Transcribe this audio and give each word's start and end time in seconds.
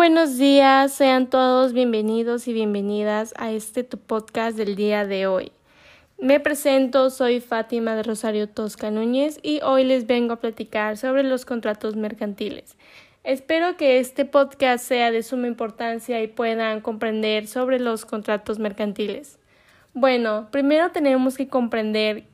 buenos 0.00 0.38
días, 0.38 0.94
sean 0.94 1.28
todos 1.28 1.74
bienvenidos 1.74 2.48
y 2.48 2.54
bienvenidas 2.54 3.34
a 3.36 3.50
este 3.50 3.84
tu 3.84 3.98
podcast 3.98 4.56
del 4.56 4.74
día 4.74 5.04
de 5.04 5.26
hoy. 5.26 5.52
Me 6.18 6.40
presento, 6.40 7.10
soy 7.10 7.40
Fátima 7.40 7.94
de 7.94 8.02
Rosario 8.02 8.48
Tosca 8.48 8.90
Núñez 8.90 9.38
y 9.42 9.60
hoy 9.60 9.84
les 9.84 10.06
vengo 10.06 10.32
a 10.32 10.40
platicar 10.40 10.96
sobre 10.96 11.22
los 11.22 11.44
contratos 11.44 11.96
mercantiles. 11.96 12.78
Espero 13.24 13.76
que 13.76 13.98
este 13.98 14.24
podcast 14.24 14.86
sea 14.86 15.10
de 15.10 15.22
suma 15.22 15.48
importancia 15.48 16.22
y 16.22 16.28
puedan 16.28 16.80
comprender 16.80 17.46
sobre 17.46 17.78
los 17.78 18.06
contratos 18.06 18.58
mercantiles. 18.58 19.38
Bueno, 19.92 20.48
primero 20.50 20.92
tenemos 20.92 21.36
que 21.36 21.48
comprender 21.48 22.24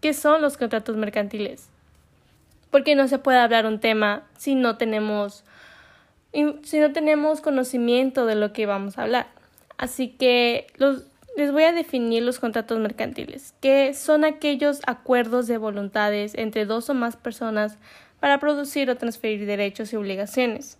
qué 0.00 0.12
son 0.12 0.42
los 0.42 0.56
contratos 0.56 0.96
mercantiles, 0.96 1.68
porque 2.72 2.96
no 2.96 3.06
se 3.06 3.20
puede 3.20 3.38
hablar 3.38 3.64
un 3.66 3.78
tema 3.78 4.24
si 4.36 4.56
no 4.56 4.76
tenemos 4.76 5.44
si 6.32 6.78
no 6.78 6.92
tenemos 6.92 7.40
conocimiento 7.40 8.26
de 8.26 8.34
lo 8.34 8.52
que 8.52 8.66
vamos 8.66 8.98
a 8.98 9.02
hablar. 9.02 9.26
Así 9.78 10.08
que 10.08 10.66
les 11.36 11.52
voy 11.52 11.62
a 11.62 11.72
definir 11.72 12.22
los 12.22 12.38
contratos 12.38 12.78
mercantiles, 12.78 13.54
que 13.60 13.94
son 13.94 14.24
aquellos 14.24 14.80
acuerdos 14.86 15.46
de 15.46 15.58
voluntades 15.58 16.34
entre 16.34 16.66
dos 16.66 16.90
o 16.90 16.94
más 16.94 17.16
personas 17.16 17.78
para 18.20 18.38
producir 18.38 18.90
o 18.90 18.96
transferir 18.96 19.46
derechos 19.46 19.92
y 19.92 19.96
obligaciones. 19.96 20.78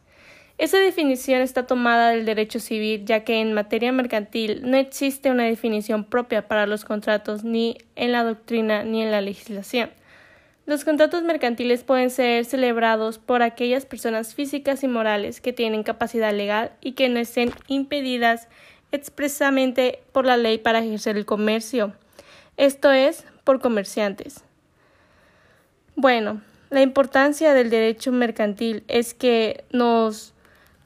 Esa 0.58 0.76
definición 0.76 1.40
está 1.40 1.66
tomada 1.66 2.10
del 2.10 2.26
derecho 2.26 2.60
civil, 2.60 3.06
ya 3.06 3.24
que 3.24 3.40
en 3.40 3.54
materia 3.54 3.92
mercantil 3.92 4.60
no 4.70 4.76
existe 4.76 5.30
una 5.30 5.44
definición 5.44 6.04
propia 6.04 6.48
para 6.48 6.66
los 6.66 6.84
contratos 6.84 7.44
ni 7.44 7.78
en 7.96 8.12
la 8.12 8.24
doctrina 8.24 8.84
ni 8.84 9.02
en 9.02 9.10
la 9.10 9.22
legislación. 9.22 9.90
Los 10.66 10.84
contratos 10.84 11.22
mercantiles 11.22 11.82
pueden 11.82 12.10
ser 12.10 12.44
celebrados 12.44 13.18
por 13.18 13.42
aquellas 13.42 13.86
personas 13.86 14.34
físicas 14.34 14.84
y 14.84 14.88
morales 14.88 15.40
que 15.40 15.52
tienen 15.52 15.82
capacidad 15.82 16.32
legal 16.32 16.72
y 16.80 16.92
que 16.92 17.08
no 17.08 17.18
estén 17.18 17.52
impedidas 17.66 18.48
expresamente 18.92 20.00
por 20.12 20.26
la 20.26 20.36
ley 20.36 20.58
para 20.58 20.80
ejercer 20.80 21.16
el 21.16 21.26
comercio, 21.26 21.94
esto 22.56 22.92
es, 22.92 23.24
por 23.44 23.60
comerciantes. 23.60 24.44
Bueno, 25.96 26.40
la 26.70 26.82
importancia 26.82 27.52
del 27.52 27.70
derecho 27.70 28.12
mercantil 28.12 28.84
es 28.88 29.14
que 29.14 29.64
nos, 29.72 30.34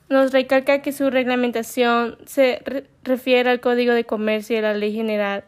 nos 0.09 0.33
recalca 0.33 0.83
que 0.83 0.93
su 0.93 1.11
reglamentación 1.11 2.17
se 2.27 2.63
refiere 3.03 3.51
al 3.51 3.61
Código 3.61 3.93
de 3.93 4.05
Comercio 4.05 4.57
y 4.57 4.59
a 4.61 4.63
la 4.63 4.75
Ley 4.75 4.93
General 4.93 5.45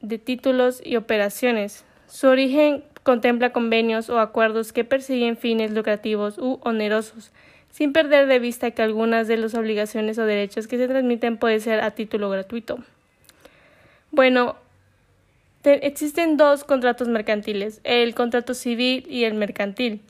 de 0.00 0.18
Títulos 0.18 0.80
y 0.84 0.96
Operaciones. 0.96 1.84
Su 2.06 2.28
origen 2.28 2.84
contempla 3.08 3.54
convenios 3.54 4.10
o 4.10 4.18
acuerdos 4.18 4.74
que 4.74 4.84
persiguen 4.84 5.38
fines 5.38 5.70
lucrativos 5.70 6.36
u 6.36 6.60
onerosos, 6.62 7.32
sin 7.70 7.94
perder 7.94 8.26
de 8.26 8.38
vista 8.38 8.70
que 8.72 8.82
algunas 8.82 9.26
de 9.28 9.38
las 9.38 9.54
obligaciones 9.54 10.18
o 10.18 10.26
derechos 10.26 10.66
que 10.66 10.76
se 10.76 10.88
transmiten 10.88 11.38
pueden 11.38 11.62
ser 11.62 11.80
a 11.80 11.92
título 11.92 12.28
gratuito. 12.28 12.80
Bueno, 14.10 14.56
existen 15.64 16.36
dos 16.36 16.64
contratos 16.64 17.08
mercantiles, 17.08 17.80
el 17.82 18.14
contrato 18.14 18.52
civil 18.52 19.06
y 19.08 19.24
el 19.24 19.32
mercantil. 19.32 20.02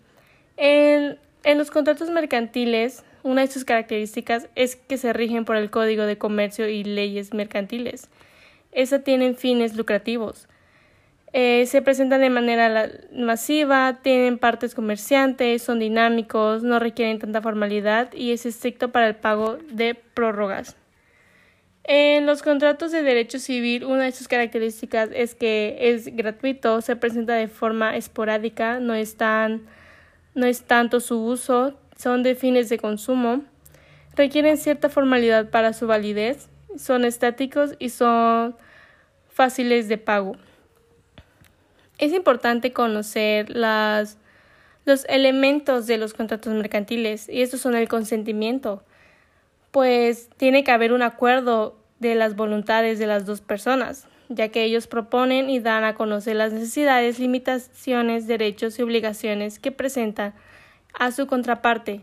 En, 0.57 1.19
los 1.45 1.71
contratos 1.71 2.11
mercantiles, 2.11 3.05
una 3.23 3.43
de 3.43 3.47
sus 3.47 3.65
características 3.65 4.49
es 4.57 4.75
que 4.75 4.99
se 4.99 5.13
rigen 5.13 5.45
por 5.45 5.55
el 5.55 5.71
Código 5.71 6.03
de 6.03 6.19
Comercio 6.19 6.69
y 6.69 6.83
leyes 6.83 7.33
mercantiles. 7.33 8.09
Esas 8.73 9.05
tienen 9.05 9.37
fines 9.37 9.77
lucrativos. 9.77 10.49
Eh, 11.33 11.67
se 11.67 11.83
presentan 11.83 12.23
de 12.23 12.31
manera 12.31 12.91
masiva, 13.15 13.99
tienen 14.03 14.39
partes 14.39 14.75
comerciantes, 14.75 15.63
son 15.63 15.79
dinámicos, 15.79 16.63
no 16.63 16.79
requieren 16.79 17.19
tanta 17.19 17.43
formalidad 17.43 18.13
y 18.15 18.33
es 18.33 18.47
estricto 18.47 18.93
para 18.93 19.09
el 19.09 19.17
pago 19.17 19.59
de 19.71 19.95
prórrogas. 19.95 20.77
En 21.85 22.27
los 22.27 22.43
contratos 22.43 22.93
de 22.93 23.03
derecho 23.03 23.39
civil, 23.39 23.85
una 23.85 24.05
de 24.05 24.13
sus 24.13 24.29
características 24.29 25.11
es 25.15 25.35
que 25.35 25.77
es 25.81 26.15
gratuito, 26.15 26.81
se 26.83 26.97
presenta 26.97 27.35
de 27.35 27.49
forma 27.49 27.97
esporádica, 27.97 28.79
no 28.79 28.95
es, 28.95 29.17
no 30.35 30.47
es 30.47 30.63
tanto 30.63 31.01
su 31.01 31.23
uso, 31.25 31.79
son 31.97 32.23
de 32.23 32.35
fines 32.35 32.69
de 32.69 32.79
consumo, 32.79 33.43
requieren 34.17 34.59
cierta 34.59 34.89
formalidad 34.89 35.51
para 35.51 35.73
su 35.73 35.87
validez, 35.87 36.49
son 36.77 37.05
estáticos 37.05 37.75
y 37.79 37.89
son 37.89 38.55
fáciles 39.31 39.89
de 39.89 39.97
pago. 39.97 40.37
Es 41.99 42.13
importante 42.13 42.73
conocer 42.73 43.51
las, 43.51 44.19
los 44.85 45.05
elementos 45.09 45.87
de 45.87 45.99
los 45.99 46.15
contratos 46.15 46.53
mercantiles 46.55 47.29
y 47.29 47.43
estos 47.43 47.61
son 47.61 47.75
el 47.75 47.89
consentimiento, 47.89 48.83
pues 49.71 50.31
tiene 50.37 50.65
que 50.65 50.71
haber 50.71 50.93
un 50.93 51.03
acuerdo 51.03 51.77
de 51.99 52.15
las 52.15 52.37
voluntades 52.37 52.99
de 52.99 53.07
las 53.07 53.27
dos 53.27 53.41
personas, 53.41 54.07
ya 54.29 54.49
que 54.49 54.63
ellos 54.63 54.87
proponen 54.87 55.51
y 55.51 55.59
dan 55.59 55.85
a 55.85 55.95
conocer 55.95 56.37
las 56.37 56.53
necesidades, 56.53 57.19
limitaciones, 57.19 58.27
derechos 58.27 58.79
y 58.79 58.83
obligaciones 58.83 59.59
que 59.59 59.73
presentan 59.73 60.35
a 60.99 61.11
su 61.11 61.27
contraparte 61.27 62.03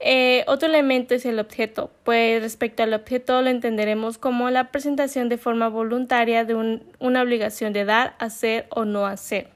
eh, 0.00 0.44
otro 0.46 0.68
elemento 0.68 1.14
es 1.14 1.26
el 1.26 1.40
objeto, 1.40 1.90
pues 2.04 2.40
respecto 2.40 2.84
al 2.84 2.94
objeto 2.94 3.42
lo 3.42 3.50
entenderemos 3.50 4.16
como 4.16 4.48
la 4.50 4.70
presentación 4.70 5.28
de 5.28 5.38
forma 5.38 5.68
voluntaria 5.68 6.44
de 6.44 6.54
una 7.00 7.22
obligación 7.22 7.72
de 7.72 7.84
dar, 7.84 8.14
hacer 8.20 8.66
o 8.70 8.84
no 8.84 9.06
hacer. 9.06 9.48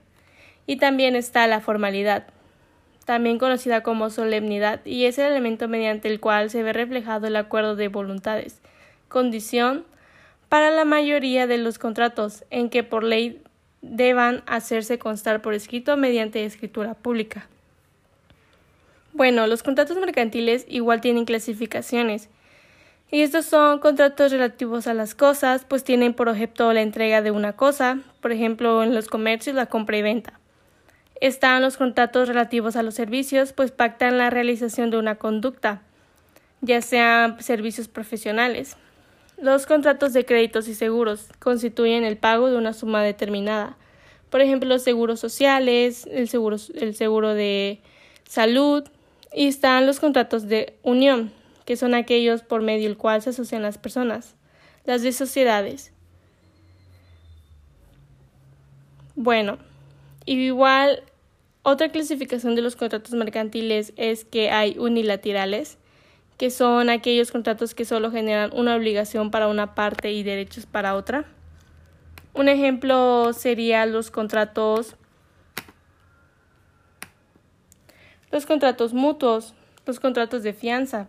Y 0.66 0.76
también 0.76 1.14
está 1.14 1.47
la 1.47 1.60
formalidad, 1.60 2.26
también 3.04 3.38
conocida 3.38 3.84
como 3.84 4.10
solemnidad, 4.10 4.84
y 4.84 5.04
es 5.04 5.19
el 5.19 5.26
elemento 5.26 5.69
mediante 5.69 6.08
el 6.08 6.19
cual 6.19 6.50
se 6.50 6.64
ve 6.64 6.72
reflejado 6.72 7.28
el 7.28 7.36
acuerdo 7.36 7.76
de 7.76 7.86
voluntades, 7.88 8.60
condición 9.09 9.84
para 10.48 10.70
la 10.70 10.84
mayoría 10.84 11.47
de 11.47 11.59
los 11.59 11.78
contratos 11.78 12.44
en 12.50 12.69
que 12.69 12.82
por 12.82 13.04
ley 13.04 13.41
deban 13.80 14.42
hacerse 14.47 14.98
constar 14.98 15.41
por 15.41 15.54
escrito 15.54 15.97
mediante 15.97 16.44
escritura 16.44 16.94
pública. 16.94 17.48
Bueno, 19.14 19.46
los 19.46 19.62
contratos 19.62 19.98
mercantiles 19.98 20.64
igual 20.68 21.02
tienen 21.02 21.26
clasificaciones. 21.26 22.30
Y 23.10 23.20
estos 23.20 23.44
son 23.44 23.78
contratos 23.78 24.32
relativos 24.32 24.86
a 24.86 24.94
las 24.94 25.14
cosas, 25.14 25.66
pues 25.68 25.84
tienen 25.84 26.14
por 26.14 26.30
objeto 26.30 26.72
la 26.72 26.80
entrega 26.80 27.20
de 27.20 27.30
una 27.30 27.52
cosa, 27.52 27.98
por 28.22 28.32
ejemplo, 28.32 28.82
en 28.82 28.94
los 28.94 29.08
comercios 29.08 29.54
la 29.54 29.66
compra 29.66 29.98
y 29.98 30.02
venta. 30.02 30.40
Están 31.20 31.60
los 31.60 31.76
contratos 31.76 32.26
relativos 32.26 32.74
a 32.74 32.82
los 32.82 32.94
servicios, 32.94 33.52
pues 33.52 33.70
pactan 33.70 34.16
la 34.16 34.30
realización 34.30 34.90
de 34.90 34.96
una 34.96 35.16
conducta, 35.16 35.82
ya 36.62 36.80
sean 36.80 37.38
servicios 37.42 37.86
profesionales. 37.86 38.78
Los 39.36 39.66
contratos 39.66 40.14
de 40.14 40.24
créditos 40.24 40.66
y 40.68 40.74
seguros 40.74 41.28
constituyen 41.38 42.04
el 42.04 42.16
pago 42.16 42.48
de 42.48 42.56
una 42.56 42.72
suma 42.72 43.02
determinada. 43.02 43.76
Por 44.30 44.40
ejemplo, 44.40 44.70
los 44.70 44.82
seguros 44.82 45.20
sociales, 45.20 46.08
el 46.10 46.28
seguro, 46.28 46.56
el 46.76 46.94
seguro 46.94 47.34
de 47.34 47.82
salud, 48.26 48.84
y 49.34 49.48
están 49.48 49.87
los 49.87 50.00
contratos 50.00 50.48
de 50.48 50.78
unión, 50.82 51.32
que 51.65 51.76
son 51.76 51.94
aquellos 51.94 52.43
por 52.43 52.62
medio 52.62 52.88
del 52.88 52.97
cual 52.97 53.22
se 53.22 53.31
asocian 53.31 53.62
las 53.62 53.78
personas, 53.78 54.34
las 54.84 55.03
de 55.03 55.12
sociedades. 55.12 55.92
Bueno, 59.15 59.59
igual 60.27 61.03
otra 61.62 61.91
clasificación 61.91 62.54
de 62.54 62.62
los 62.62 62.77
contratos 62.77 63.12
mercantiles 63.12 63.92
es 63.97 64.24
que 64.24 64.51
hay 64.51 64.77
unilaterales, 64.78 65.78
que 66.39 66.51
son 66.51 66.91
aquellos 66.91 67.30
contratos 67.30 67.74
que 67.74 67.84
solo 67.84 68.10
generan 68.10 68.51
una 68.53 68.74
obligación 68.74 69.30
para 69.30 69.48
una 69.48 69.74
parte 69.74 70.12
y 70.12 70.24
derechos 70.24 70.66
para 70.66 70.97
otra. 70.97 71.24
Un 72.34 72.48
ejemplo 72.48 73.33
sería 73.33 73.86
los 73.86 74.10
contratos 74.10 74.97
los 78.32 78.46
contratos 78.46 78.94
mutuos, 78.94 79.54
los 79.86 80.00
contratos 80.00 80.42
de 80.42 80.54
fianza. 80.54 81.06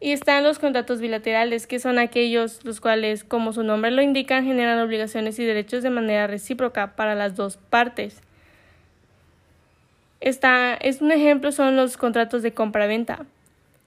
Y 0.00 0.12
están 0.12 0.42
los 0.42 0.58
contratos 0.58 1.00
bilaterales, 1.00 1.66
que 1.66 1.78
son 1.78 1.98
aquellos 1.98 2.64
los 2.64 2.80
cuales, 2.80 3.22
como 3.22 3.52
su 3.52 3.62
nombre 3.62 3.90
lo 3.90 4.02
indica, 4.02 4.42
generan 4.42 4.80
obligaciones 4.80 5.38
y 5.38 5.44
derechos 5.44 5.82
de 5.82 5.90
manera 5.90 6.26
recíproca 6.26 6.96
para 6.96 7.14
las 7.14 7.36
dos 7.36 7.56
partes. 7.56 8.20
Está, 10.20 10.74
es 10.74 11.02
un 11.02 11.12
ejemplo 11.12 11.52
son 11.52 11.76
los 11.76 11.96
contratos 11.96 12.42
de 12.42 12.54
compra-venta. 12.54 13.26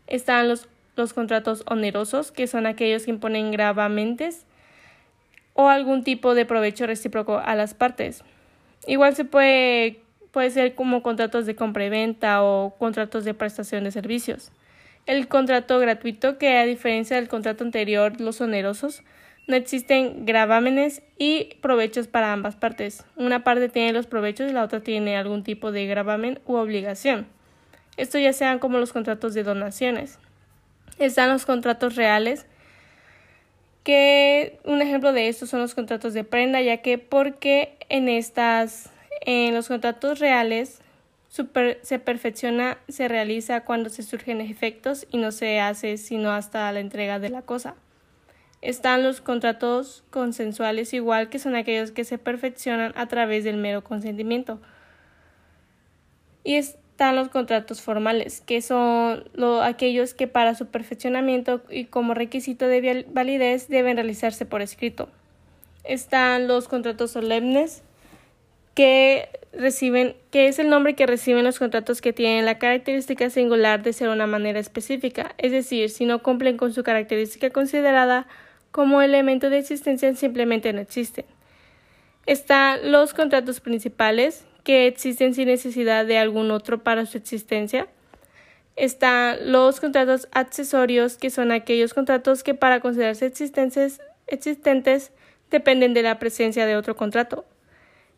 Están 0.07 0.47
los, 0.47 0.67
los 0.95 1.13
contratos 1.13 1.63
onerosos, 1.67 2.31
que 2.31 2.47
son 2.47 2.65
aquellos 2.65 3.05
que 3.05 3.11
imponen 3.11 3.51
gravamentes 3.51 4.45
o 5.53 5.69
algún 5.69 6.03
tipo 6.03 6.35
de 6.35 6.45
provecho 6.45 6.85
recíproco 6.85 7.39
a 7.39 7.55
las 7.55 7.73
partes. 7.73 8.23
Igual 8.87 9.15
se 9.15 9.25
puede 9.25 10.04
Puede 10.35 10.51
ser 10.51 10.75
como 10.75 11.01
contratos 11.01 11.45
de 11.45 11.55
compra 11.55 11.85
y 11.85 11.89
venta 11.89 12.43
o 12.43 12.75
contratos 12.77 13.23
de 13.23 13.33
prestación 13.33 13.85
de 13.85 13.91
servicios. 13.91 14.51
El 15.05 15.29
contrato 15.29 15.79
gratuito, 15.79 16.37
que 16.37 16.57
a 16.57 16.65
diferencia 16.65 17.15
del 17.15 17.29
contrato 17.29 17.63
anterior, 17.63 18.19
los 18.19 18.41
onerosos, 18.41 19.01
no 19.47 19.55
existen 19.55 20.25
gravámenes 20.25 21.03
y 21.17 21.55
provechos 21.61 22.07
para 22.07 22.33
ambas 22.33 22.57
partes. 22.57 23.05
Una 23.15 23.45
parte 23.45 23.69
tiene 23.69 23.93
los 23.93 24.07
provechos 24.07 24.51
y 24.51 24.53
la 24.53 24.65
otra 24.65 24.81
tiene 24.81 25.15
algún 25.15 25.41
tipo 25.41 25.71
de 25.71 25.85
gravamen 25.85 26.41
u 26.45 26.55
obligación. 26.55 27.27
Esto 27.95 28.19
ya 28.19 28.33
sean 28.33 28.59
como 28.59 28.77
los 28.77 28.91
contratos 28.91 29.35
de 29.35 29.43
donaciones. 29.43 30.19
Están 30.99 31.29
los 31.29 31.45
contratos 31.45 31.95
reales, 31.95 32.45
que 33.85 34.59
un 34.65 34.81
ejemplo 34.81 35.13
de 35.13 35.29
esto 35.29 35.45
son 35.45 35.61
los 35.61 35.75
contratos 35.75 36.13
de 36.13 36.25
prenda, 36.25 36.59
ya 36.59 36.81
que 36.81 36.97
porque 36.97 37.77
en 37.87 38.09
estas, 38.09 38.91
en 39.25 39.53
los 39.53 39.67
contratos 39.67 40.19
reales 40.19 40.79
se 41.27 41.99
perfecciona, 41.99 42.77
se 42.87 43.09
realiza 43.09 43.61
cuando 43.61 43.89
se 43.89 44.03
surgen 44.03 44.39
efectos 44.39 45.05
y 45.11 45.17
no 45.17 45.33
se 45.33 45.59
hace 45.59 45.97
sino 45.97 46.31
hasta 46.31 46.71
la 46.71 46.79
entrega 46.79 47.19
de 47.19 47.29
la 47.29 47.41
cosa. 47.41 47.75
Están 48.61 49.03
los 49.03 49.21
contratos 49.21 50.03
consensuales 50.11 50.93
igual 50.93 51.29
que 51.29 51.39
son 51.39 51.55
aquellos 51.55 51.91
que 51.91 52.05
se 52.05 52.17
perfeccionan 52.17 52.93
a 52.95 53.07
través 53.07 53.43
del 53.43 53.57
mero 53.57 53.83
consentimiento. 53.83 54.59
Y 56.43 56.55
están 56.55 57.15
los 57.15 57.27
contratos 57.27 57.81
formales, 57.81 58.41
que 58.41 58.61
son 58.61 59.25
aquellos 59.61 60.13
que 60.13 60.27
para 60.27 60.55
su 60.55 60.67
perfeccionamiento 60.67 61.61
y 61.69 61.85
como 61.85 62.13
requisito 62.13 62.67
de 62.67 63.05
validez 63.09 63.67
deben 63.67 63.97
realizarse 63.97 64.45
por 64.45 64.61
escrito. 64.61 65.09
Están 65.83 66.47
los 66.47 66.67
contratos 66.67 67.11
solemnes, 67.11 67.83
que 68.75 69.29
reciben, 69.53 70.15
que 70.31 70.47
es 70.47 70.59
el 70.59 70.69
nombre 70.69 70.95
que 70.95 71.07
reciben 71.07 71.45
los 71.45 71.57
contratos 71.57 72.01
que 72.01 72.13
tienen 72.13 72.45
la 72.45 72.59
característica 72.59 73.29
singular 73.29 73.81
de 73.81 73.93
ser 73.93 74.09
una 74.09 74.27
manera 74.27 74.59
específica, 74.59 75.33
es 75.37 75.51
decir, 75.51 75.89
si 75.89 76.05
no 76.05 76.21
cumplen 76.21 76.57
con 76.57 76.73
su 76.73 76.83
característica 76.83 77.49
considerada 77.49 78.27
como 78.71 79.01
elemento 79.01 79.49
de 79.49 79.59
existencia, 79.59 80.13
simplemente 80.15 80.73
no 80.73 80.81
existen. 80.81 81.25
Están 82.25 82.91
los 82.91 83.13
contratos 83.13 83.61
principales, 83.61 84.45
que 84.65 84.87
existen 84.87 85.33
sin 85.33 85.47
necesidad 85.47 86.05
de 86.05 86.17
algún 86.17 86.51
otro 86.51 86.83
para 86.83 87.05
su 87.05 87.17
existencia. 87.17 87.87
Están 88.75 89.51
los 89.51 89.79
contratos 89.79 90.27
accesorios, 90.31 91.17
que 91.17 91.29
son 91.29 91.51
aquellos 91.51 91.93
contratos 91.93 92.43
que 92.43 92.55
para 92.55 92.81
considerarse 92.81 93.27
existentes, 93.27 94.01
existentes 94.27 95.11
dependen 95.51 95.93
de 95.93 96.01
la 96.01 96.19
presencia 96.19 96.65
de 96.65 96.75
otro 96.75 96.95
contrato 96.95 97.45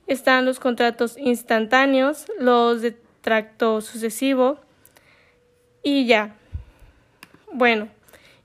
están 0.08 0.46
los 0.46 0.60
contratos 0.60 1.18
instantáneos, 1.18 2.26
los 2.40 2.82
de 2.82 2.96
tracto 3.22 3.82
sucesivo 3.82 4.60
y 5.84 6.06
ya. 6.06 6.36
Bueno, 7.52 7.90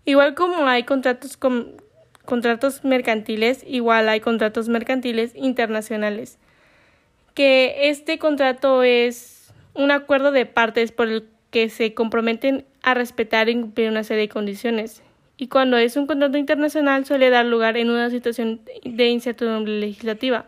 igual 0.04 0.34
como 0.34 0.66
hay 0.66 0.82
contratos 0.82 1.36
con 1.36 1.80
contratos 2.24 2.84
mercantiles, 2.84 3.64
igual 3.66 4.08
hay 4.08 4.20
contratos 4.20 4.68
mercantiles 4.68 5.32
internacionales. 5.34 6.38
Que 7.34 7.88
este 7.88 8.18
contrato 8.18 8.82
es 8.82 9.52
un 9.74 9.90
acuerdo 9.90 10.32
de 10.32 10.46
partes 10.46 10.92
por 10.92 11.08
el 11.08 11.28
que 11.50 11.68
se 11.68 11.94
comprometen 11.94 12.64
a 12.82 12.94
respetar 12.94 13.48
y 13.48 13.54
cumplir 13.54 13.90
una 13.90 14.04
serie 14.04 14.22
de 14.22 14.28
condiciones. 14.28 15.02
Y 15.36 15.48
cuando 15.48 15.76
es 15.76 15.96
un 15.96 16.06
contrato 16.06 16.38
internacional 16.38 17.04
suele 17.04 17.30
dar 17.30 17.46
lugar 17.46 17.76
en 17.76 17.90
una 17.90 18.10
situación 18.10 18.60
de 18.84 19.08
incertidumbre 19.08 19.80
legislativa. 19.80 20.46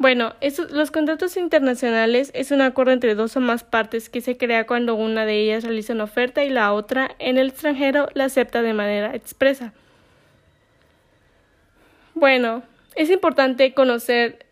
Bueno, 0.00 0.32
los 0.70 0.90
contratos 0.90 1.36
internacionales 1.36 2.30
es 2.34 2.52
un 2.52 2.62
acuerdo 2.62 2.92
entre 2.92 3.14
dos 3.14 3.36
o 3.36 3.40
más 3.40 3.64
partes 3.64 4.08
que 4.08 4.22
se 4.22 4.38
crea 4.38 4.66
cuando 4.66 4.94
una 4.94 5.26
de 5.26 5.38
ellas 5.38 5.62
realiza 5.62 5.92
una 5.92 6.04
oferta 6.04 6.42
y 6.42 6.48
la 6.48 6.72
otra 6.72 7.10
en 7.18 7.36
el 7.36 7.50
extranjero 7.50 8.08
la 8.14 8.24
acepta 8.24 8.62
de 8.62 8.72
manera 8.72 9.14
expresa. 9.14 9.74
Bueno, 12.14 12.62
es 12.94 13.10
importante 13.10 13.74
conocer 13.74 14.46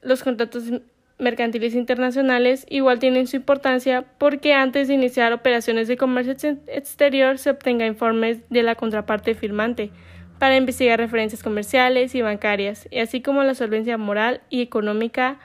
los 0.00 0.22
contratos 0.22 0.70
mercantiles 1.18 1.74
internacionales, 1.74 2.64
igual 2.70 2.98
tienen 2.98 3.26
su 3.26 3.36
importancia 3.36 4.06
porque 4.16 4.54
antes 4.54 4.88
de 4.88 4.94
iniciar 4.94 5.34
operaciones 5.34 5.86
de 5.86 5.98
comercio 5.98 6.32
exterior 6.66 7.36
se 7.36 7.50
obtenga 7.50 7.84
informes 7.84 8.38
de 8.48 8.62
la 8.62 8.74
contraparte 8.74 9.34
firmante 9.34 9.90
para 10.38 10.56
investigar 10.56 10.98
referencias 10.98 11.42
comerciales 11.42 12.14
y 12.14 12.22
bancarias, 12.22 12.88
y 12.90 12.98
así 12.98 13.22
como 13.22 13.42
la 13.44 13.54
solvencia 13.54 13.96
moral 13.98 14.40
y 14.50 14.62
económica 14.62 15.38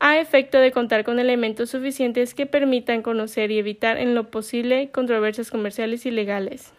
a 0.00 0.18
efecto 0.18 0.58
de 0.58 0.70
contar 0.70 1.04
con 1.04 1.18
elementos 1.18 1.70
suficientes 1.70 2.34
que 2.34 2.46
permitan 2.46 3.02
conocer 3.02 3.50
y 3.50 3.58
evitar 3.58 3.98
en 3.98 4.14
lo 4.14 4.30
posible 4.30 4.90
controversias 4.90 5.50
comerciales 5.50 6.06
y 6.06 6.10
legales. 6.10 6.72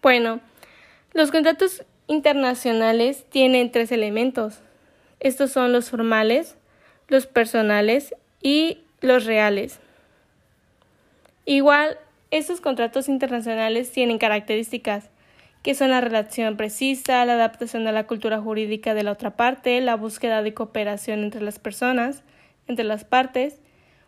Bueno, 0.00 0.40
los 1.12 1.30
contratos 1.30 1.84
internacionales 2.06 3.24
tienen 3.28 3.70
tres 3.70 3.92
elementos. 3.92 4.60
Estos 5.20 5.52
son 5.52 5.72
los 5.72 5.90
formales, 5.90 6.56
los 7.08 7.26
personales 7.26 8.14
y 8.40 8.78
los 9.00 9.26
reales. 9.26 9.78
Igual, 11.44 11.98
estos 12.30 12.60
contratos 12.60 13.08
internacionales 13.08 13.92
tienen 13.92 14.18
características 14.18 15.11
que 15.62 15.74
son 15.74 15.90
la 15.90 16.00
relación 16.00 16.56
precisa, 16.56 17.24
la 17.24 17.34
adaptación 17.34 17.86
a 17.86 17.92
la 17.92 18.06
cultura 18.06 18.40
jurídica 18.40 18.94
de 18.94 19.04
la 19.04 19.12
otra 19.12 19.36
parte, 19.36 19.80
la 19.80 19.94
búsqueda 19.94 20.42
de 20.42 20.54
cooperación 20.54 21.22
entre 21.22 21.40
las 21.40 21.58
personas, 21.58 22.24
entre 22.66 22.84
las 22.84 23.04
partes, 23.04 23.60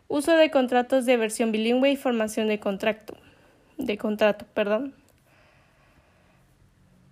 uso 0.09 0.37
de 0.37 0.51
contratos 0.51 1.06
de 1.06 1.17
versión 1.17 1.53
bilingüe 1.53 1.91
y 1.91 1.97
formación 1.97 2.49
de 2.49 2.59
contrato, 2.59 3.17
de 3.79 3.97
contrato, 3.97 4.47
perdón. 4.53 4.95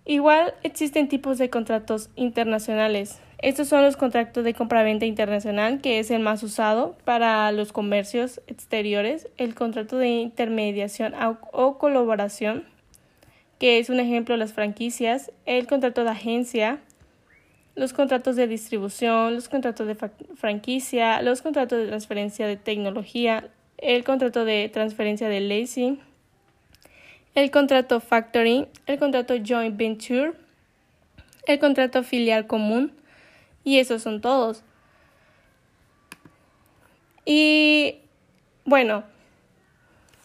Igual 0.05 0.53
existen 0.63 1.07
tipos 1.07 1.37
de 1.37 1.49
contratos 1.49 2.09
internacionales. 2.17 3.19
Estos 3.37 3.69
son 3.69 3.83
los 3.83 3.95
contratos 3.95 4.43
de 4.43 4.53
compraventa 4.53 5.05
internacional, 5.05 5.79
que 5.79 5.99
es 5.99 6.11
el 6.11 6.21
más 6.21 6.43
usado 6.43 6.97
para 7.05 7.49
los 7.53 7.71
comercios 7.71 8.41
exteriores, 8.47 9.29
el 9.37 9.55
contrato 9.55 9.97
de 9.97 10.09
intermediación 10.09 11.13
o 11.53 11.77
colaboración, 11.77 12.65
que 13.63 13.79
es 13.79 13.89
un 13.89 14.01
ejemplo 14.01 14.35
las 14.35 14.51
franquicias, 14.51 15.31
el 15.45 15.67
contrato 15.67 16.03
de 16.03 16.09
agencia, 16.09 16.79
los 17.75 17.93
contratos 17.93 18.35
de 18.35 18.45
distribución, 18.45 19.35
los 19.35 19.47
contratos 19.47 19.87
de 19.87 19.95
franquicia, 20.35 21.21
los 21.21 21.41
contratos 21.41 21.79
de 21.79 21.87
transferencia 21.87 22.45
de 22.45 22.57
tecnología, 22.57 23.47
el 23.77 24.03
contrato 24.03 24.43
de 24.43 24.67
transferencia 24.67 25.29
de 25.29 25.39
leasing, 25.39 26.01
el 27.35 27.51
contrato 27.51 28.01
factoring, 28.01 28.67
el 28.85 28.99
contrato 28.99 29.33
joint 29.41 29.77
venture, 29.77 30.33
el 31.47 31.57
contrato 31.57 32.03
filial 32.03 32.47
común, 32.47 32.91
y 33.63 33.79
esos 33.79 34.01
son 34.01 34.19
todos. 34.19 34.61
Y 37.23 37.99
bueno, 38.65 39.05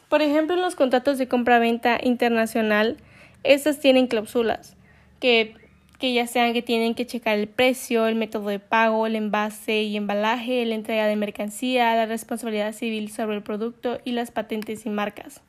por 0.09 0.23
ejemplo, 0.23 0.57
en 0.57 0.63
los 0.63 0.75
contratos 0.75 1.19
de 1.19 1.29
compra-venta 1.29 2.01
internacional, 2.03 2.97
estas 3.45 3.81
tienen 3.81 4.07
cláusulas 4.07 4.77
que, 5.21 5.55
que 5.99 6.13
ya 6.13 6.27
sean 6.27 6.53
que 6.53 6.63
tienen 6.63 6.95
que 6.95 7.07
checar 7.07 7.39
el 7.39 7.49
precio, 7.49 8.07
el 8.07 8.15
método 8.15 8.49
de 8.49 8.59
pago, 8.59 9.07
el 9.07 9.17
envase 9.17 9.83
y 9.83 9.97
embalaje, 9.97 10.65
la 10.65 10.75
entrega 10.75 11.07
de 11.07 11.17
mercancía, 11.17 11.95
la 11.95 12.07
responsabilidad 12.07 12.73
civil 12.73 13.11
sobre 13.11 13.37
el 13.37 13.43
producto 13.43 14.01
y 14.05 14.13
las 14.13 14.31
patentes 14.31 14.87
y 14.87 14.91
marcas. 14.91 15.43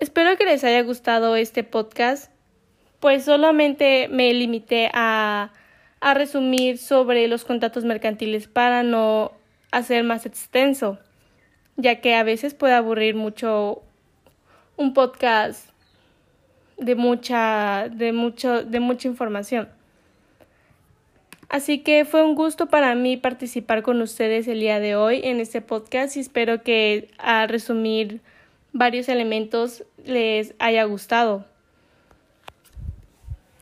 Espero 0.00 0.36
que 0.36 0.44
les 0.44 0.64
haya 0.64 0.82
gustado 0.82 1.36
este 1.36 1.64
podcast, 1.64 2.30
pues 3.00 3.24
solamente 3.24 4.08
me 4.08 4.32
limité 4.34 4.90
a, 4.92 5.52
a 6.00 6.14
resumir 6.14 6.78
sobre 6.78 7.26
los 7.28 7.44
contratos 7.44 7.84
mercantiles 7.84 8.48
para 8.48 8.82
no 8.82 9.32
hacer 9.70 10.04
más 10.04 10.26
extenso, 10.26 10.98
ya 11.76 12.00
que 12.00 12.14
a 12.14 12.22
veces 12.22 12.54
puede 12.54 12.74
aburrir 12.74 13.14
mucho 13.14 13.82
un 14.76 14.94
podcast 14.94 15.68
de 16.78 16.94
mucha, 16.94 17.88
de 17.88 18.12
mucho, 18.12 18.64
de 18.64 18.80
mucha 18.80 19.08
información. 19.08 19.68
Así 21.48 21.78
que 21.78 22.04
fue 22.04 22.24
un 22.24 22.34
gusto 22.34 22.66
para 22.66 22.94
mí 22.94 23.16
participar 23.16 23.82
con 23.82 24.00
ustedes 24.02 24.48
el 24.48 24.60
día 24.60 24.80
de 24.80 24.96
hoy 24.96 25.20
en 25.22 25.40
este 25.40 25.60
podcast 25.60 26.16
y 26.16 26.20
espero 26.20 26.62
que 26.62 27.10
al 27.18 27.48
resumir 27.48 28.20
varios 28.72 29.08
elementos 29.08 29.84
les 30.04 30.54
haya 30.58 30.84
gustado. 30.84 31.44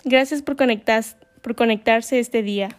Gracias 0.04 0.42
por, 0.42 0.57
por 1.42 1.54
conectarse 1.54 2.19
este 2.19 2.42
día. 2.42 2.71